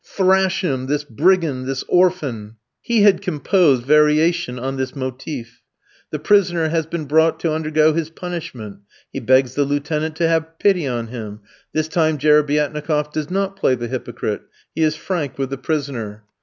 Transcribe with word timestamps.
thrash 0.03 0.61
him! 0.63 0.87
this 0.87 1.03
brigand! 1.03 1.67
this 1.67 1.83
orphan!" 1.87 2.55
He 2.81 3.03
had 3.03 3.21
composed 3.21 3.85
variation 3.85 4.57
on 4.57 4.75
this 4.77 4.95
motive. 4.95 5.61
The 6.09 6.17
prisoner 6.17 6.69
has 6.69 6.87
been 6.87 7.05
brought 7.05 7.39
to 7.41 7.53
undergo 7.53 7.93
his 7.93 8.09
punishment. 8.09 8.79
He 9.13 9.19
begs 9.19 9.53
the 9.53 9.63
lieutenant 9.63 10.15
to 10.15 10.27
have 10.27 10.57
pity 10.57 10.87
on 10.87 11.09
him. 11.09 11.41
This 11.71 11.87
time 11.87 12.17
Jerebiatnikof 12.17 13.11
does 13.13 13.29
not 13.29 13.55
play 13.55 13.75
the 13.75 13.87
hypocrite; 13.89 14.41
he 14.73 14.81
is 14.81 14.95
frank 14.95 15.37
with 15.37 15.51
the 15.51 15.59
prisoner. 15.59 16.23